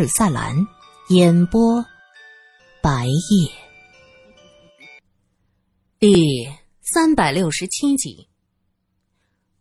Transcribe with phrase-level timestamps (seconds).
[0.00, 0.66] 尔萨兰
[1.10, 1.84] 演播，
[2.80, 3.52] 白夜
[5.98, 6.48] 第
[6.80, 8.26] 三百六十七集。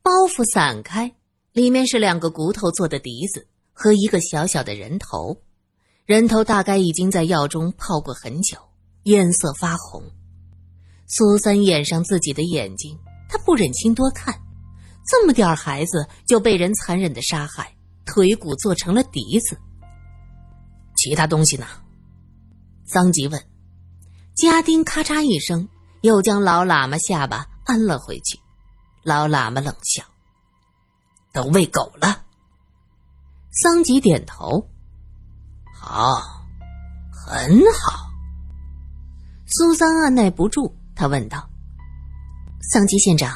[0.02, 1.14] 包袱散开，
[1.52, 5.36] 里面是两个骨头做的笛子和一个小小的人头。
[6.06, 8.58] 人头大概已经在药中泡过很久，
[9.04, 10.02] 颜色发红。
[11.06, 12.98] 苏三掩上自己的眼睛，
[13.28, 14.34] 他不忍心多看，
[15.06, 17.76] 这么点孩子就被人残忍的杀害，
[18.06, 19.60] 腿骨做成了笛子。
[21.00, 21.66] 其他东西呢？
[22.85, 23.41] 桑吉问。
[24.35, 25.70] 家丁咔嚓一声，
[26.02, 28.38] 又将老喇嘛下巴安了回去。
[29.04, 30.04] 老喇嘛冷笑
[31.31, 32.23] ：“都喂狗了。”
[33.52, 34.67] 桑吉点头
[35.73, 36.43] ：“好，
[37.13, 38.09] 很好。”
[39.48, 41.49] 苏三按耐不住，他问道
[42.73, 43.34] ：“桑吉县长，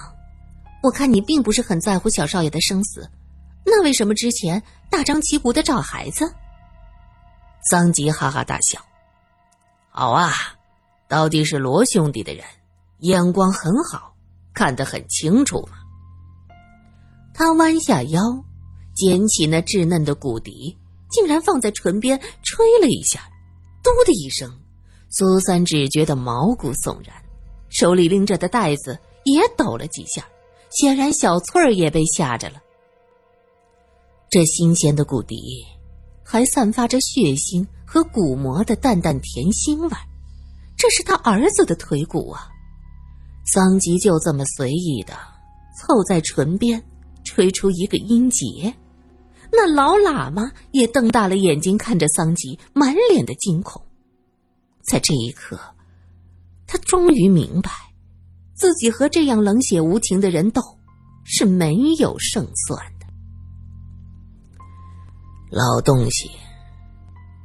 [0.83, 3.09] 我看你并不是很在乎小少爷的生死，
[3.65, 6.29] 那为什么之前大张旗鼓的找孩子？”
[7.69, 8.79] 桑吉哈哈大笑
[9.89, 10.31] ：“好啊，
[11.07, 12.45] 到底是罗兄弟的人，
[12.99, 14.13] 眼光很好，
[14.53, 15.77] 看得很清楚嘛。”
[17.33, 18.21] 他弯下腰，
[18.93, 20.77] 捡起那稚嫩的骨笛，
[21.09, 23.21] 竟然放在唇边吹了一下，
[23.81, 24.51] 嘟的一声，
[25.09, 27.15] 苏三只觉得毛骨悚然，
[27.69, 30.23] 手里拎着的袋子也抖了几下，
[30.69, 32.61] 显然小翠儿也被吓着了。
[34.29, 35.65] 这新鲜的骨笛。
[36.23, 39.89] 还散发着血腥和骨膜的淡淡甜腥味，
[40.77, 42.49] 这是他儿子的腿骨啊！
[43.45, 45.13] 桑吉就这么随意的
[45.77, 46.81] 凑在唇边，
[47.23, 48.73] 吹出一个音节。
[49.51, 53.79] 那老喇嘛也瞪大了眼睛看着桑吉，满脸的惊恐。
[54.81, 55.59] 在这一刻，
[56.65, 57.69] 他终于明白，
[58.55, 60.61] 自己和这样冷血无情的人斗，
[61.23, 62.92] 是没有胜算。
[65.55, 66.31] 老东西，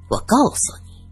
[0.09, 1.07] 我告诉你，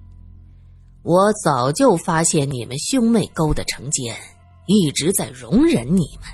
[1.02, 4.16] 我早就发现你们兄妹勾的成奸，
[4.64, 6.26] 一直在容忍你们。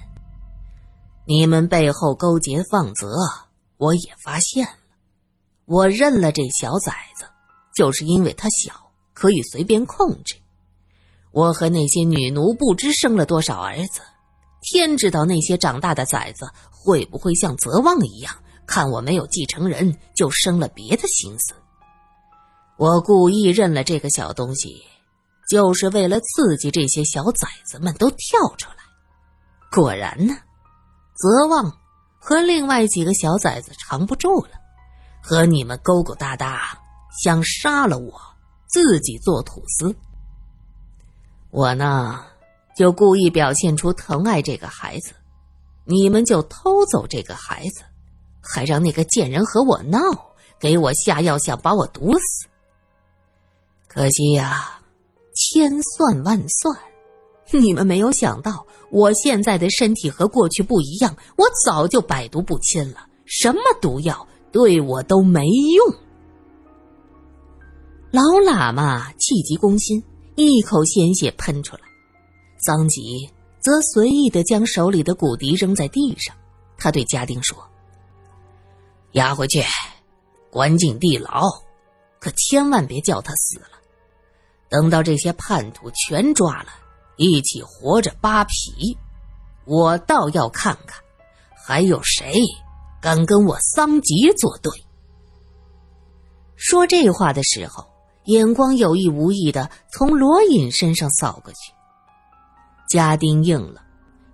[1.27, 3.09] 你们背后勾结放则，
[3.77, 4.79] 我也发现了。
[5.65, 7.25] 我认了这小崽子，
[7.75, 8.73] 就是因为他小，
[9.15, 10.37] 可以随便控制。
[11.33, 14.01] 我和那些女奴不知生了多少儿子，
[14.61, 18.33] 天知道那些长大的崽子会不会像泽旺一样。
[18.67, 21.55] 看我没有继承人，就生了别的心思。
[22.77, 24.83] 我故意认了这个小东西，
[25.49, 28.77] 就是为了刺激这些小崽子们都跳出来。
[29.71, 30.35] 果然呢，
[31.15, 31.79] 泽旺
[32.19, 34.51] 和另外几个小崽子藏不住了，
[35.23, 36.79] 和你们勾勾搭搭，
[37.23, 38.21] 想杀了我，
[38.69, 39.95] 自己做土司。
[41.51, 42.25] 我呢，
[42.75, 45.13] 就故意表现出疼爱这个孩子，
[45.85, 47.85] 你们就偷走这个孩子。
[48.43, 50.01] 还让那个贱人和我闹，
[50.59, 52.47] 给我下药，想把我毒死。
[53.89, 54.81] 可惜呀，
[55.35, 56.77] 千算万算，
[57.53, 65.95] 你们没有想到，我现在的身体和过去不一样，我早就百毒不侵了，什么毒药对我都没用。
[68.11, 70.03] 老喇嘛气急攻心，
[70.37, 71.83] 一口鲜血喷出来。
[72.59, 76.35] 桑吉则随意的将手里的骨笛扔在地上，
[76.77, 77.57] 他对家丁说。
[79.13, 79.63] 押回去，
[80.51, 81.49] 关进地牢，
[82.19, 83.67] 可千万别叫他死了。
[84.69, 86.69] 等到这些叛徒全抓了，
[87.17, 88.97] 一起活着扒皮，
[89.67, 90.99] 我倒要看看，
[91.67, 92.41] 还有谁
[93.03, 94.73] 敢跟我桑吉作对。
[96.57, 97.85] 说这话的时候，
[98.25, 101.59] 眼光有意无意的从罗隐身上扫过去。
[102.89, 103.83] 家丁应了，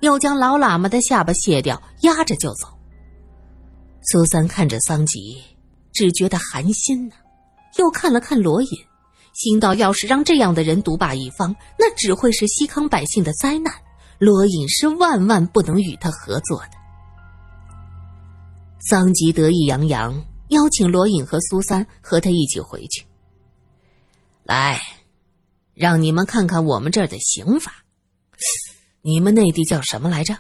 [0.01, 2.78] 又将老喇嘛的下巴卸掉，压着就走。
[4.11, 5.43] 苏三看着桑吉，
[5.93, 7.15] 只觉得寒心呢，
[7.77, 8.71] 又看了看罗隐，
[9.35, 13.71] 心道：要是让这样的人独霸一方，那只会是西康百姓的灾难。
[14.19, 16.71] 罗隐是万万不能与他合作的。
[18.81, 23.05] 桑吉得意洋洋，邀请罗隐和苏三和他一起回去。
[24.43, 24.81] 来，
[25.75, 27.85] 让你们看看我们这儿的刑法。
[29.03, 30.35] 你们内地叫什么来着？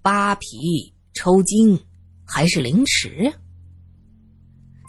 [0.00, 1.78] 扒皮、抽筋。
[2.26, 3.32] 还是凌迟。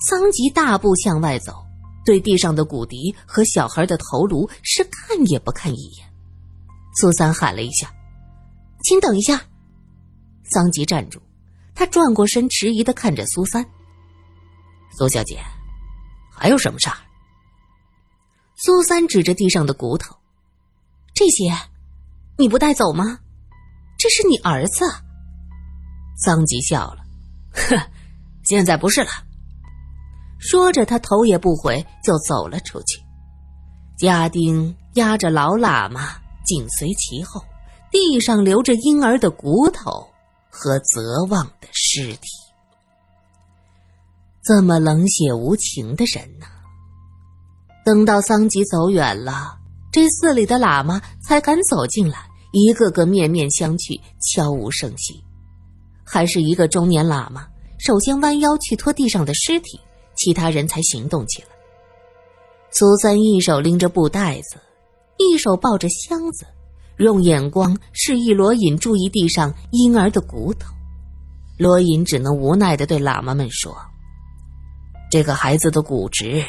[0.08, 1.66] 桑吉大步向外走，
[2.06, 6.08] 对地上的骨笛和小孩的头颅是看也不看一眼。
[6.96, 7.94] 苏三喊了一下
[8.84, 9.42] ：“请等一下。”
[10.44, 11.22] 桑吉站住，
[11.76, 13.66] 他转过身，迟疑的看着苏三。
[14.98, 15.40] 苏小姐，
[16.32, 16.98] 还有什么事儿？
[18.56, 20.16] 苏三指着地上的骨头
[21.14, 21.52] ：“这些，
[22.38, 23.20] 你不带走吗？
[23.98, 24.86] 这是你儿子。”
[26.18, 27.07] 桑吉笑了。
[27.58, 27.90] 呵，
[28.46, 29.10] 现在不是了。
[30.40, 33.02] 说着，他头也不回就走了出去。
[33.98, 37.44] 家丁押着老喇嘛紧随其后，
[37.92, 40.08] 地上留着婴儿的骨头
[40.50, 42.28] 和泽旺的尸体。
[44.44, 46.46] 这么冷血无情的人呢？
[47.84, 49.58] 等到桑吉走远了，
[49.92, 55.24] 这寺里的喇嘛才敢走进来，一个个面面相觑，悄无声息。
[56.10, 59.80] 还是一个中年喇嘛首先弯腰去拖地上的尸体，
[60.16, 61.50] 其他人才行动起来。
[62.72, 64.58] 苏三一手拎着布袋子，
[65.18, 66.46] 一手抱着箱子，
[66.98, 70.74] 用眼光示意罗隐注意地上婴儿的骨头。
[71.58, 73.76] 罗隐只能无奈的对喇嘛们说
[75.12, 76.44] ：“这个孩子的骨殖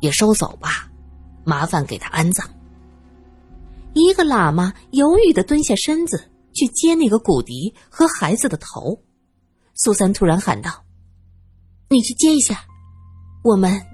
[0.00, 0.88] 也收走吧，
[1.44, 2.48] 麻烦给他安葬。”
[3.94, 9.02] 一个喇嘛犹豫的蹲下身子去接那个骨笛和孩子的头。
[9.74, 10.84] 苏三突然喊道
[11.90, 12.64] ：“你去接一下，
[13.42, 13.84] 我们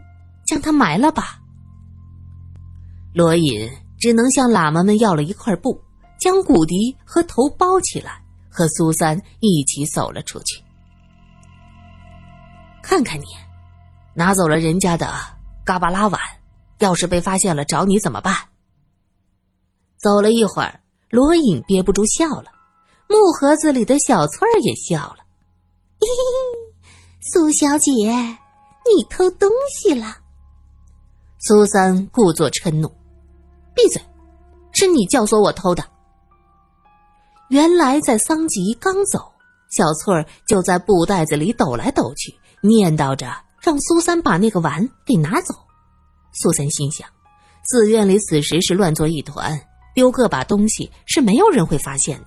[0.46, 1.40] 将他埋了吧。”
[3.12, 3.68] 罗隐
[3.98, 5.82] 只能向喇嘛们要了一块布，
[6.20, 10.62] 将骨笛和头包起来，和苏三一起走了出去。
[12.82, 13.24] 看看你，
[14.14, 15.12] 拿走了人家的
[15.64, 16.20] 嘎巴拉碗，
[16.78, 18.36] 要是被发现了，找你怎么办？
[19.98, 20.79] 走了一会儿，
[21.10, 22.44] 罗隐憋不住笑了，
[23.08, 25.16] 木盒子里的小翠儿也笑了
[26.00, 26.88] ：“嘿嘿，
[27.20, 30.18] 苏小姐，你偷东西了。”
[31.40, 32.88] 苏三故作嗔怒。
[33.74, 34.00] 闭嘴！
[34.72, 35.84] 是你教唆我偷的。
[37.48, 39.32] 原来在桑吉刚走，
[39.70, 42.32] 小翠儿就在布袋子里抖来抖去，
[42.62, 43.26] 念叨着
[43.60, 45.54] 让苏三把那个碗给拿走。
[46.32, 47.08] 苏三心想，
[47.64, 49.60] 寺院里此时是乱作一团，
[49.94, 52.26] 丢个把东西是没有人会发现的。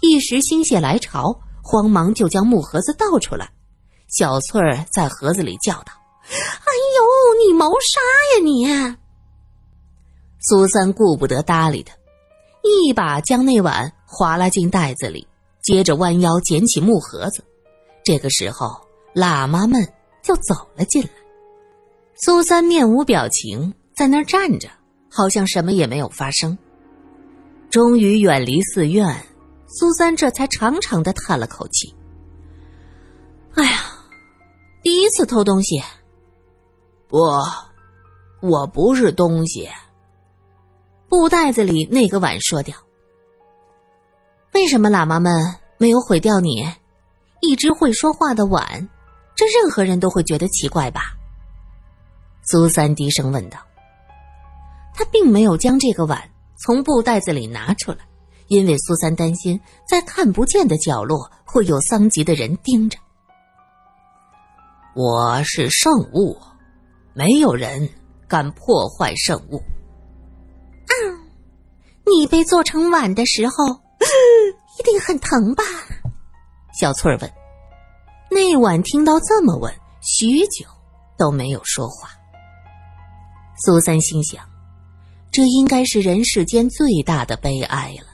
[0.00, 3.50] 一时心血来潮，慌忙就将木盒子倒出来。
[4.08, 5.92] 小翠儿在盒子里叫道
[6.26, 8.00] ：“哎呦，你谋杀
[8.36, 8.96] 呀你！”
[10.42, 11.94] 苏三顾不得搭理他，
[12.62, 15.26] 一把将那碗划拉进袋子里，
[15.62, 17.44] 接着弯腰捡起木盒子。
[18.04, 18.68] 这个时候，
[19.14, 19.80] 喇嘛们
[20.22, 21.10] 就走了进来。
[22.16, 24.68] 苏三面无表情，在那儿站着，
[25.08, 26.58] 好像什么也没有发生。
[27.72, 29.24] 终于远离寺院，
[29.66, 31.94] 苏三这才长长的叹了口气
[33.56, 33.78] ：“哎呀，
[34.82, 35.82] 第一次偷东西。
[37.08, 37.16] 不，
[38.42, 39.66] 我不是东西。”
[41.08, 42.76] 布袋子里那个碗说掉。
[44.52, 45.32] 为什么喇嘛们
[45.78, 46.70] 没有毁掉你
[47.40, 48.86] 一只会说话的碗？
[49.34, 51.14] 这任何人都会觉得奇怪吧？
[52.42, 53.58] 苏三低声问道。
[54.94, 56.22] 他并没有将这个碗
[56.64, 57.98] 从布袋子里拿出来，
[58.46, 62.96] 因为苏三担心在看不见的角落会有桑吉的人盯着。
[64.94, 66.38] 我是圣物，
[67.14, 67.88] 没有人
[68.28, 69.56] 敢破坏圣物。
[70.86, 70.94] 啊
[72.04, 73.54] 你被做成碗的时候，
[74.78, 75.64] 一定很疼吧？
[76.78, 77.32] 小翠儿问。
[78.30, 80.64] 那晚听到这么问，许久
[81.18, 82.10] 都没有说话。
[83.64, 84.44] 苏三心想，
[85.32, 88.06] 这应该是人世间最大的悲哀了。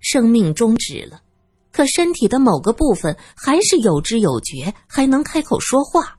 [0.00, 1.22] 生命终止了，
[1.70, 6.18] 可身体的某个部分还是有知有觉，还能开口说话。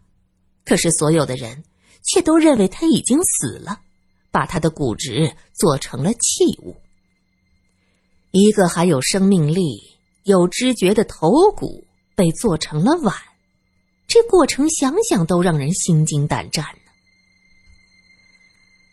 [0.64, 1.66] 可是所有的人
[2.02, 3.82] 却都认为他已经死了，
[4.32, 6.78] 把他的骨质做成了器物。
[8.32, 9.78] 一个还有生命力、
[10.24, 13.14] 有知觉的头骨被做成了碗，
[14.08, 16.92] 这过程想想都让人心惊胆战呢。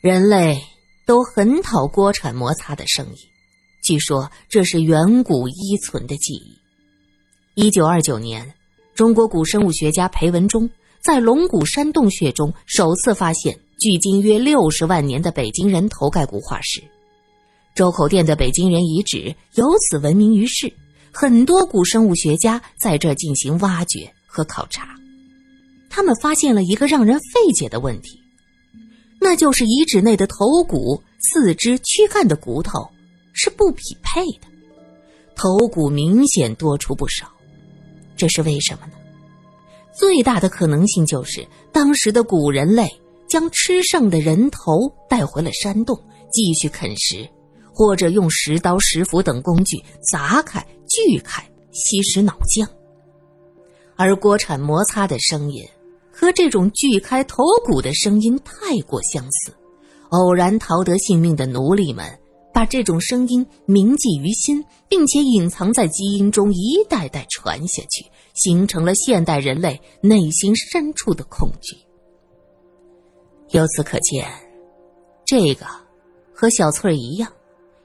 [0.00, 0.60] 人类
[1.10, 3.16] 都很讨锅铲摩擦的声音，
[3.82, 6.56] 据说这是远古依存的记忆。
[7.56, 8.54] 一九二九年，
[8.94, 10.70] 中国古生物学家裴文中
[11.02, 16.80] 在龙骨山洞穴中首次发现距今约六十万年的北京人头盖骨化石。
[17.74, 20.72] 周口店的北京人遗址由此闻名于世，
[21.12, 24.94] 很多古生物学家在这进行挖掘和考察。
[25.88, 28.19] 他们发现了一个让人费解的问题，
[29.20, 32.88] 那就是遗址内的头骨、四肢、躯干的骨头
[33.32, 34.48] 是不匹配的，
[35.36, 37.30] 头骨明显多出不少。
[38.16, 38.92] 这是为什么呢？
[39.92, 42.88] 最大的可能性就是当时的古人类
[43.28, 47.28] 将吃剩的人头带回了山洞，继续啃食。
[47.72, 52.68] 或者用石刀、石斧等工具砸开、锯开，吸食脑浆。
[53.96, 55.64] 而锅铲摩擦的声音
[56.20, 59.54] 和这种锯开头骨的声音太过相似，
[60.10, 62.06] 偶然逃得性命的奴隶们
[62.52, 71.74] 把这种声音铭记于心，并且隐藏在基因中，一代代传下去，形成了现代人类内心深处的恐惧。
[73.52, 74.28] 由此可见，
[75.24, 75.64] 这个
[76.34, 77.32] 和小翠一样，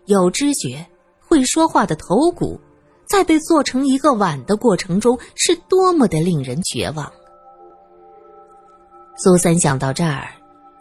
[0.07, 0.85] 有知觉、
[1.21, 2.59] 会说话的头骨，
[3.07, 7.09] 在被做成一个碗的过程中，是多么的令人绝望。
[9.17, 10.27] 苏三想到这儿，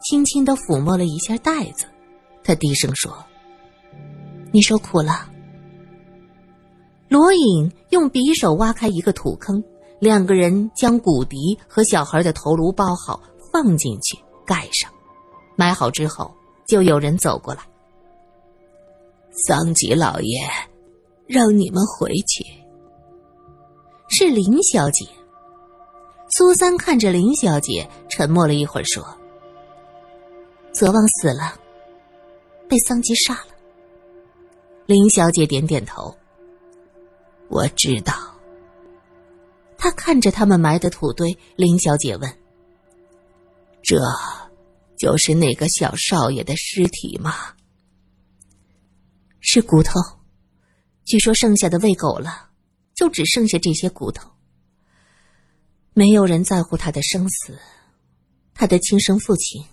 [0.03, 1.87] 轻轻的抚摸了一下袋子，
[2.43, 3.13] 他低声说
[4.51, 5.31] ：“你受苦了。”
[7.09, 9.63] 罗隐用匕首挖开一个土坑，
[10.01, 13.23] 两个人将骨笛和小孩的头颅包好，
[13.53, 14.91] 放进去，盖上，
[15.55, 16.35] 埋好之后，
[16.67, 17.61] 就有人走过来。
[19.47, 20.41] 桑吉老爷，
[21.29, 22.45] 让你们回去。
[24.09, 25.07] 是林小姐。
[26.37, 29.07] 苏三看着林小姐，沉默了一会儿，说
[30.75, 31.57] ：“泽旺死了，
[32.69, 33.55] 被桑吉杀了。”
[34.85, 36.13] 林小姐点点头。
[37.49, 38.13] 我知道。
[39.79, 42.29] 他看着他们埋的土堆，林小姐问
[43.81, 43.97] ：“这，
[44.99, 47.33] 就是那个小少爷的尸体吗？”
[49.39, 50.01] 是骨头，
[51.05, 52.49] 据说剩下的喂狗了，
[52.93, 54.34] 就只剩下这些骨头。
[55.95, 57.59] 没有人在乎他的生死，
[58.53, 59.65] 他的亲生父亲，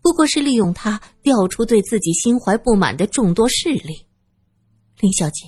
[0.00, 4.06] 不过是利用他调出对自己心怀不满的众多势力。
[5.00, 5.46] 林小姐。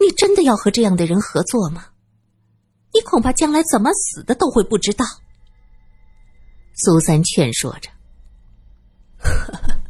[0.00, 1.86] 你真的要和这样的人合作吗？
[2.92, 5.04] 你恐怕将来怎么死的都会不知道。
[6.74, 7.88] 苏三劝说着：“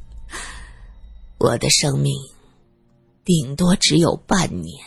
[1.40, 2.14] 我的生命
[3.24, 4.84] 顶多只有半年，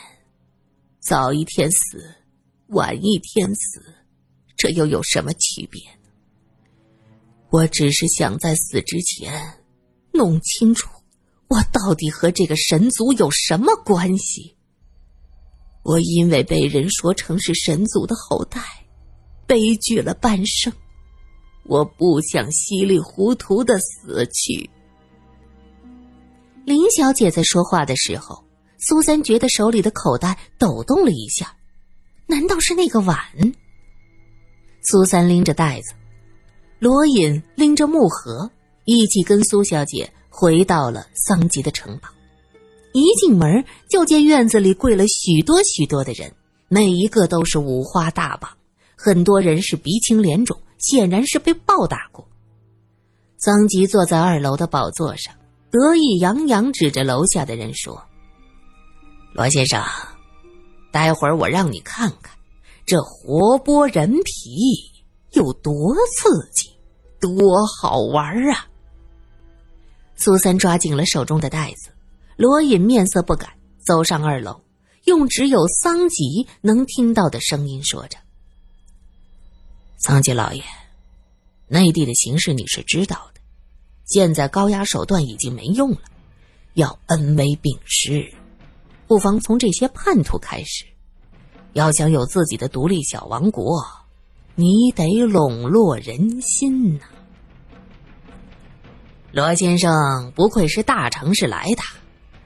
[0.99, 2.15] 早一天死，
[2.67, 3.81] 晚一天死，
[4.57, 5.81] 这又有什么区别？
[7.49, 9.63] 我只是想在死之前
[10.11, 10.89] 弄清楚，
[11.47, 14.55] 我到底和这个神族有什么关系。”
[15.83, 18.59] 我因为被人说成是神族的后代，
[19.45, 20.73] 悲剧了半生。
[21.63, 24.69] 我不想稀里糊涂的死去。
[26.65, 28.43] 林小姐在说话的时候，
[28.77, 31.55] 苏三觉得手里的口袋抖动了一下，
[32.25, 33.17] 难道是那个碗？
[34.89, 35.93] 苏三拎着袋子，
[36.79, 38.49] 罗隐拎着木盒，
[38.85, 42.07] 一起跟苏小姐回到了桑吉的城堡。
[42.93, 46.31] 一进门就见院子里跪了许多许多的人，
[46.69, 48.49] 每一个都是五花大绑，
[48.95, 52.25] 很多人是鼻青脸肿，显然是被暴打过。
[53.35, 55.33] 桑吉坐在二楼的宝座上，
[55.69, 58.01] 得意洋洋指着楼下的人说
[59.35, 59.83] ：“罗先生，
[60.93, 62.36] 待会儿我让你看看，
[62.87, 65.03] 这活剥人皮
[65.33, 66.69] 有多刺激，
[67.19, 68.65] 多好玩啊！”
[70.15, 71.89] 苏三抓紧了手中的袋子。
[72.37, 74.61] 罗隐面色不改，走上二楼，
[75.03, 78.17] 用只有桑吉能听到的声音说着
[79.97, 80.63] ：“桑吉老爷，
[81.67, 83.41] 内地的形势你是知道的，
[84.05, 86.01] 现在高压手段已经没用了，
[86.75, 88.31] 要恩威并施，
[89.07, 90.85] 不妨从这些叛徒开始。
[91.77, 93.85] 要想有自己的独立小王国，
[94.55, 97.03] 你得笼络人心呐。”
[99.31, 101.83] 罗先生不愧是大城市来的。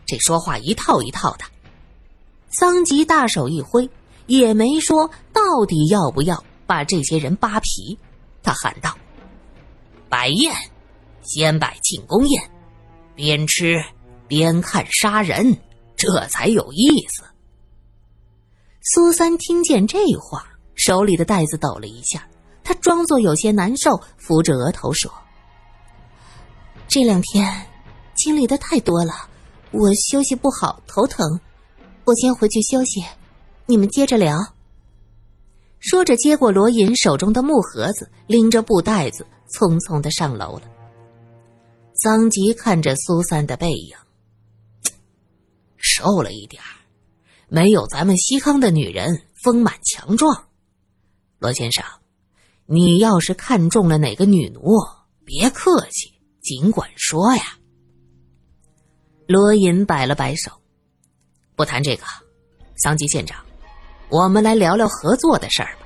[0.05, 1.45] 这说话一套一套的，
[2.49, 3.89] 桑吉大手一挥，
[4.27, 7.97] 也没说到底要不要把这些人扒皮。
[8.43, 8.97] 他喊道
[10.11, 10.53] ：“摆宴，
[11.23, 12.51] 先摆庆功宴，
[13.15, 13.81] 边吃
[14.27, 15.57] 边看杀人，
[15.95, 17.23] 这才有意思。”
[18.83, 22.27] 苏三听见这话，手里的袋子抖了一下，
[22.63, 25.11] 他装作有些难受，扶着额头说
[26.89, 27.67] ：“这两天
[28.15, 29.13] 经历的太多了。”
[29.69, 31.39] 我休息不好，头疼，
[32.05, 33.05] 我先回去休息，
[33.67, 34.37] 你们接着聊。
[35.77, 40.63] 说着，接过罗隐手中的木盒子，拎着布袋子，匆匆的上楼了。
[41.93, 43.95] 桑吉看着苏三的背影，
[45.77, 46.80] 瘦了一点儿
[47.53, 50.47] 没有咱们西康的女人丰满强壮。
[51.37, 51.83] 罗先生，
[52.65, 54.61] 你要是看中了哪个女奴，
[55.25, 57.43] 别客气，尽管说呀。
[59.27, 60.49] 罗隐摆了摆手，
[61.57, 62.05] 不谈这个。
[62.77, 63.43] 桑吉县长，
[64.07, 65.85] 我们来聊聊合作的事儿吧。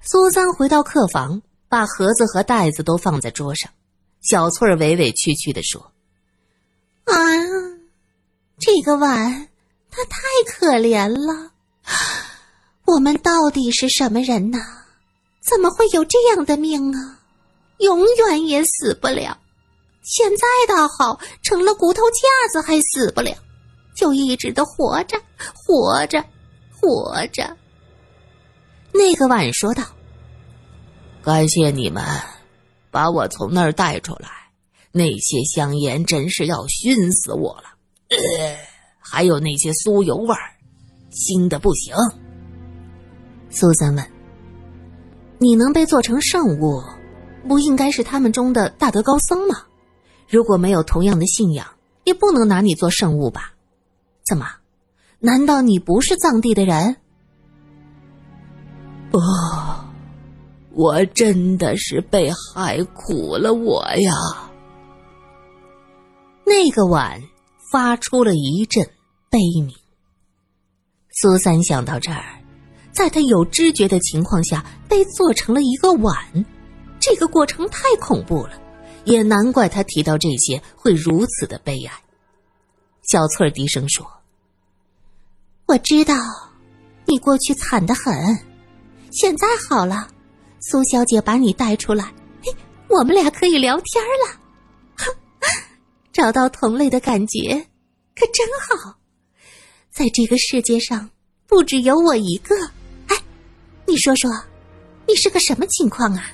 [0.00, 3.68] 苏三回到客房，把盒子和袋子都放在桌上。
[4.20, 5.92] 小翠儿委委屈屈的说
[7.06, 7.14] ：“啊，
[8.60, 9.48] 这个碗，
[9.92, 10.18] 他太
[10.50, 11.52] 可怜了。
[12.86, 14.58] 我们到底是什么人呢？
[15.40, 17.20] 怎么会有这样的命啊？
[17.78, 19.38] 永远也死不了。”
[20.02, 23.32] 现在倒好，成了骨头架子还死不了，
[23.94, 25.16] 就一直的活着，
[25.54, 26.24] 活着，
[26.72, 27.56] 活着。
[28.90, 29.84] 那个碗说道
[31.22, 32.04] ：“感谢你们，
[32.90, 34.28] 把我从那儿带出来，
[34.90, 37.70] 那些香烟真是要熏死我了。
[39.12, 40.40] 还有那些酥油味儿，
[41.10, 41.94] 腥的不行。
[43.50, 44.02] 苏三问
[45.36, 46.82] ：“你能被做成圣物，
[47.46, 49.54] 不应该是他们中的大德高僧吗？
[50.30, 51.66] 如果没有同样的信仰，
[52.04, 53.52] 也不能拿你做圣物吧？
[54.24, 54.46] 怎么？
[55.18, 56.96] 难道你不是藏地的人？”
[59.12, 59.18] 不。
[60.74, 64.10] 我真的是被害苦了，我呀！
[66.46, 67.20] 那个碗
[67.70, 68.88] 发出了一阵
[69.32, 69.74] 悲鸣。
[71.22, 72.38] 苏三想到这儿，
[72.92, 76.14] 在他有知觉的情况下被做成了一个碗，
[77.00, 78.60] 这个过程太恐怖了，
[79.06, 81.94] 也难怪他提到这些会如此的悲哀。
[83.10, 84.06] 小翠儿低声说
[85.64, 86.14] ：“我知道，
[87.06, 88.12] 你过去惨得很，
[89.10, 90.08] 现在好了。”
[90.60, 92.04] 苏小姐把你带出来，
[92.42, 92.54] 嘿，
[92.88, 94.38] 我们俩可以聊天了。
[94.98, 95.10] 哼
[96.12, 97.66] 找到同类的感觉，
[98.14, 98.98] 可真好。
[99.92, 101.10] 在这个世界上，
[101.46, 102.54] 不只有我一个。
[103.08, 103.16] 哎，
[103.86, 104.30] 你说说，
[105.06, 106.24] 你是个什么情况啊？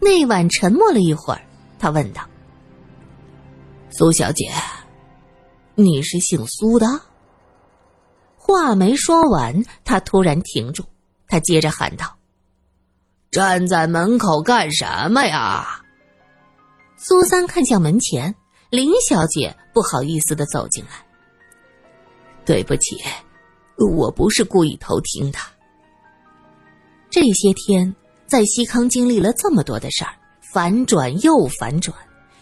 [0.00, 1.42] 那晚沉默了一会儿，
[1.78, 2.22] 他问道
[3.92, 4.50] ：“苏小姐，
[5.74, 6.86] 你是姓苏的？”
[8.36, 10.82] 话没说完，他突然停住，
[11.26, 12.16] 他接着喊道。
[13.30, 15.82] 站在门口干什么呀？
[16.96, 18.34] 苏三看向门前，
[18.70, 21.04] 林小姐不好意思的走进来。
[22.48, 22.96] 对不起，
[23.94, 25.38] 我不是故意偷听的。
[27.10, 27.94] 这些天
[28.26, 30.14] 在西康经历了这么多的事儿，
[30.50, 31.94] 反转又反转，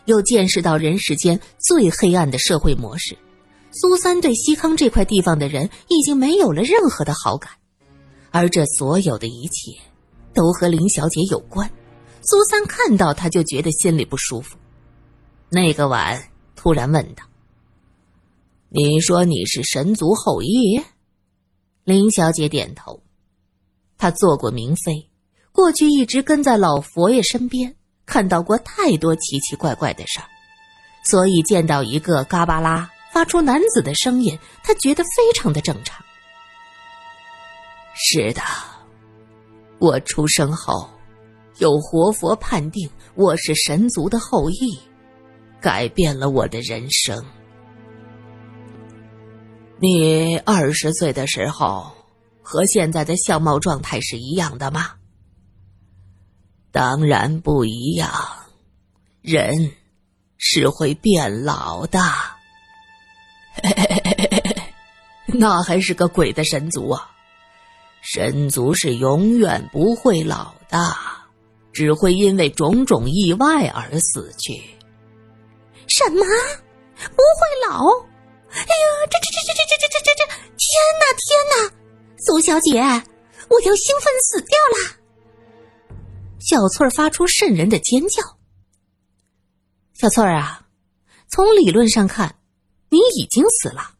[0.04, 3.18] 又见识到人世间最黑暗的社会模式。
[3.72, 7.50] 苏三对西康这块地方的人已经没有了任何的好感，
[8.30, 9.72] 而这所有的一切。
[10.32, 11.68] 都和林小姐有关，
[12.22, 14.56] 苏三看到他就觉得心里不舒服。
[15.48, 16.22] 那个晚
[16.54, 17.24] 突然问道
[18.68, 20.80] ：“你说你是神族后裔？”
[21.84, 23.02] 林小姐点头。
[23.98, 25.08] 她做过明妃，
[25.52, 27.74] 过去一直跟在老佛爷身边，
[28.04, 30.26] 看到过太多奇奇怪怪的事儿，
[31.04, 36.04] 所以见到一个嘎巴拉发出男子的声音，她觉得非常的正常。
[37.94, 38.42] 是的。
[39.78, 40.88] 我出生后，
[41.58, 44.78] 有活佛判定我是神族的后裔，
[45.60, 47.24] 改变了我的人生。
[49.78, 51.92] 你二十岁的时候
[52.42, 54.92] 和现在的相貌状态是一样的吗？
[56.72, 58.10] 当然不一样，
[59.20, 59.72] 人
[60.38, 62.00] 是会变老的。
[65.26, 67.10] 那还是个鬼的神族啊！
[68.00, 70.94] 神族是永远不会老的，
[71.72, 74.62] 只会因为种种意外而死去。
[75.88, 76.24] 什么？
[76.94, 78.05] 不会老？
[82.36, 85.96] 苏小姐，我要兴奋死掉了！
[86.38, 88.22] 小翠儿发出瘆人的尖叫。
[89.94, 90.68] 小翠儿啊，
[91.28, 92.38] 从理论上看，
[92.90, 93.94] 你已经死了。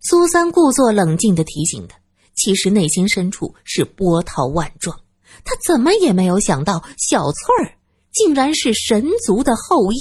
[0.00, 1.98] 苏三故作冷静的提醒他。
[2.34, 5.00] 其实内心深处是波涛万状，
[5.44, 7.78] 他怎么也没有想到小翠儿
[8.12, 9.98] 竟然是神族的后裔。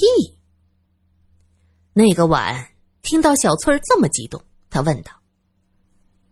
[1.94, 5.14] 那个晚听到小翠儿这么激动，他问道：“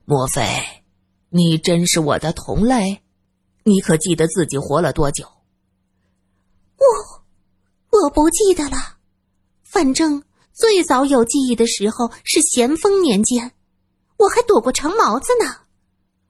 [0.04, 0.44] 莫非
[1.34, 3.02] 你真是我的同类？
[3.64, 5.26] 你可记得自己活了多久
[6.76, 8.98] ？”“我我不记得了，
[9.64, 13.54] 反正最早有记忆的时候是咸丰年间，
[14.18, 15.56] 我还躲过长毛子呢。”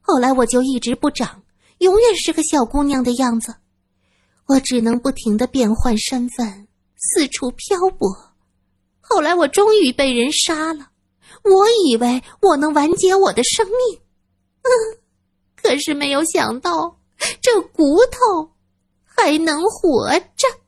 [0.02, 1.42] 后来我就一直不长，
[1.80, 3.56] 永远是个小姑娘的样子，
[4.46, 8.36] 我只能不停的变换身份，四处漂泊。
[9.00, 10.90] 后来我终于被人杀了，
[11.44, 14.01] 我以为我能完结我的生命，
[14.64, 15.02] 嗯
[15.56, 16.98] 可是没有想到
[17.42, 18.52] 这骨头
[19.04, 20.61] 还能活着。